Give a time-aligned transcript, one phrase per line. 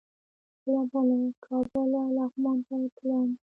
[0.61, 3.29] کله به له کابله لغمان ته تللم.